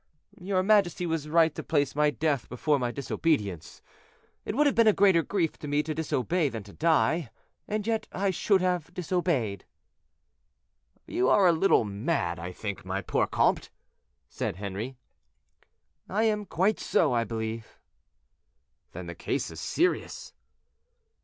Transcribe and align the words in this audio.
"Your 0.39 0.63
majesty 0.63 1.05
was 1.05 1.29
right 1.29 1.53
to 1.53 1.61
place 1.61 1.93
my 1.93 2.09
death 2.09 2.49
before 2.49 2.79
my 2.79 2.89
disobedience; 2.91 3.83
it 4.45 4.55
would 4.55 4.65
have 4.65 4.73
been 4.73 4.87
a 4.87 4.93
greater 4.93 5.21
grief 5.21 5.59
to 5.59 5.67
me 5.67 5.83
to 5.83 5.93
disobey 5.93 6.49
than 6.49 6.63
to 6.63 6.73
die, 6.73 7.29
and 7.67 7.85
yet 7.85 8.07
I 8.11 8.31
should 8.31 8.61
have 8.61 8.91
disobeyed." 8.95 9.63
"You 11.05 11.29
are 11.29 11.45
a 11.45 11.51
little 11.51 11.83
mad, 11.85 12.39
I 12.39 12.51
think, 12.51 12.83
my 12.83 13.03
poor 13.03 13.27
comte," 13.27 13.69
said 14.27 14.55
Henri. 14.55 14.97
"I 16.09 16.23
am 16.23 16.45
quite 16.47 16.79
so, 16.79 17.13
I 17.13 17.23
believe." 17.23 17.77
"Then 18.93 19.05
the 19.05 19.13
case 19.13 19.51
is 19.51 19.59
serious." 19.61 20.33